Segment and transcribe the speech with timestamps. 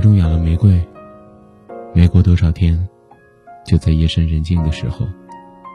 [0.00, 0.82] 中养了玫瑰，
[1.94, 2.88] 没过多少天，
[3.64, 5.06] 就在夜深人静的时候，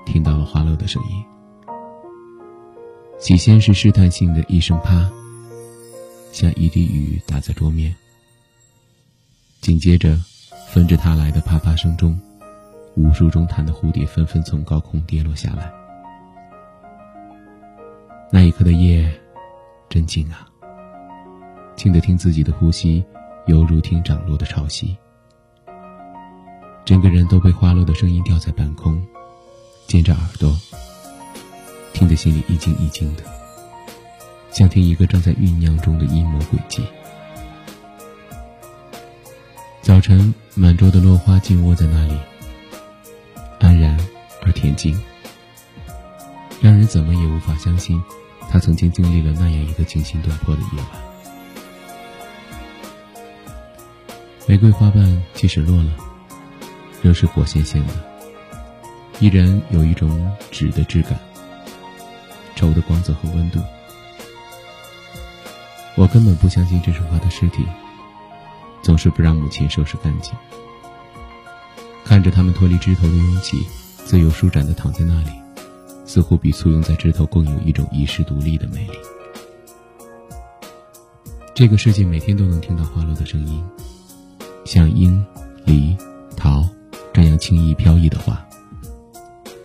[0.06, 1.24] 听到了花落的声音。
[3.20, 5.10] 起先是试探性的一声“啪”，
[6.34, 7.96] 像一滴雨打在桌面。
[9.62, 10.18] 紧接着，
[10.68, 12.20] 纷至沓来的啪啪声中，
[12.96, 15.72] 无数中弹的蝴蝶纷纷从高空跌落下来。
[18.32, 19.10] 那一刻的夜，
[19.88, 20.48] 真静啊，
[21.76, 23.04] 静得听自己的呼吸。
[23.48, 24.96] 犹如听涨落的潮汐，
[26.84, 29.00] 整个人都被花落的声音吊在半空，
[29.86, 30.58] 尖着耳朵，
[31.94, 33.24] 听得心里一惊一惊的，
[34.52, 36.84] 像听一个正在酝酿中的阴谋诡计。
[39.84, 42.18] 早晨，满桌的落花静卧在那里，
[43.60, 43.96] 安然
[44.42, 45.00] 而恬静，
[46.60, 48.02] 让人怎么也无法相信，
[48.50, 51.15] 他曾经经历了那样一个惊心动魄的夜晚。
[54.48, 55.92] 玫瑰花瓣即使落了，
[57.02, 57.94] 仍是活鲜鲜的，
[59.20, 61.20] 依然有一种纸的质感、
[62.56, 63.60] 绸的光泽和温度。
[65.96, 67.66] 我根本不相信这束花的尸体，
[68.84, 70.32] 总是不让母亲收拾干净。
[72.04, 73.66] 看着它们脱离枝头的拥挤，
[74.06, 75.32] 自由舒展的躺在那里，
[76.06, 78.94] 似乎比簇拥在枝头更有一种遗世独立的美丽。
[81.56, 83.66] 这个世界每天都能听到花落的声音。
[84.66, 85.24] 像樱、
[85.64, 85.96] 梨、
[86.36, 86.68] 桃
[87.14, 88.44] 这样轻易飘逸的花，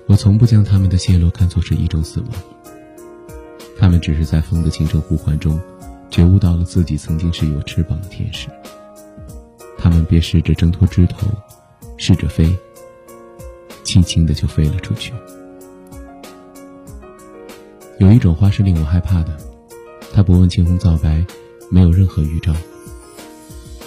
[0.06, 2.28] 我从不将它们的谢落看作是一种死亡。
[3.78, 5.58] 它们只是在风的轻声呼唤中，
[6.10, 8.48] 觉悟到了自己曾经是有翅膀的天使。
[9.78, 11.26] 它们便试着挣脱枝头，
[11.96, 12.54] 试着飞，
[13.82, 15.14] 轻轻的就飞了出去。
[17.98, 19.34] 有一种花是令我害怕的，
[20.12, 21.24] 它不问青红皂白，
[21.70, 22.54] 没有任何预兆。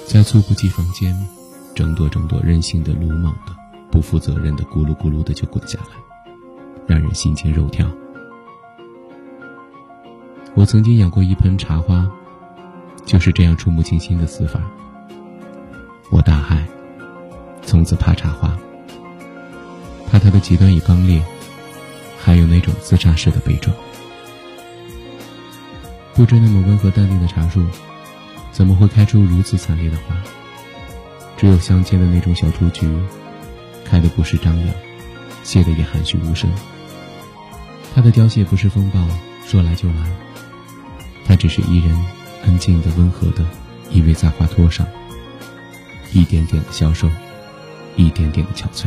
[0.05, 1.15] 在猝不及防间，
[1.73, 3.55] 争夺争夺，任性的、鲁莽的、
[3.89, 6.31] 不负责任的，咕噜咕噜的就滚下来，
[6.85, 7.89] 让人心惊肉跳。
[10.53, 12.07] 我曾经养过一盆茶花，
[13.05, 14.61] 就是这样触目惊心的死法。
[16.11, 16.59] 我大骇，
[17.63, 18.55] 从此怕茶花，
[20.11, 21.23] 怕它的极端与刚烈，
[22.19, 23.75] 还有那种自杀式的悲壮。
[26.13, 27.65] 不知那么温和淡定的茶树。
[28.53, 30.15] 怎么会开出如此惨烈的花？
[31.35, 32.87] 只有乡间的那种小雏菊，
[33.83, 34.75] 开的不是张扬，
[35.43, 36.49] 谢的也含蓄无声。
[37.93, 39.05] 它的凋谢不是风暴
[39.45, 40.09] 说来就来，
[41.25, 41.93] 它只是一人
[42.45, 43.43] 安静的、温和的
[43.89, 44.87] 依偎在花托上，
[46.13, 47.09] 一点点的消瘦，
[47.95, 48.85] 一点点的憔悴，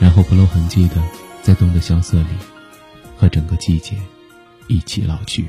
[0.00, 0.96] 然后不露痕迹的
[1.42, 2.28] 在冬的萧瑟里，
[3.16, 3.96] 和整个季节
[4.66, 5.48] 一起老去。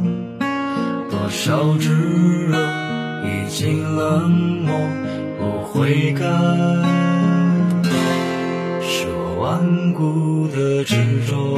[1.43, 1.89] 少炙
[2.51, 2.55] 热，
[3.25, 4.77] 已经冷漠，
[5.39, 6.23] 不悔改。
[8.79, 9.07] 是
[9.39, 10.95] 顽固的执
[11.25, 11.57] 着。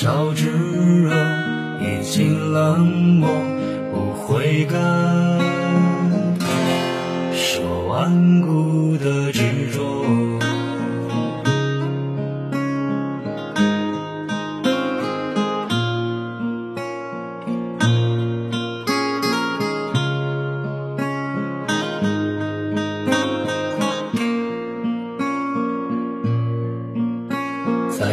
[0.00, 0.52] 烧炙
[1.02, 1.10] 热，
[1.80, 3.28] 已经冷漠，
[3.92, 4.78] 不悔改。
[7.34, 8.67] 说顽固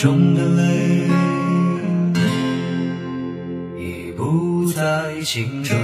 [0.00, 0.62] 中的泪
[3.78, 4.10] 已。
[4.12, 5.74] 不再清澈。